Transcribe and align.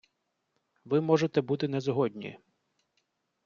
Ви 0.85 1.01
можете 1.01 1.41
бути 1.41 1.67
не 1.67 1.81
згодні. 1.81 2.39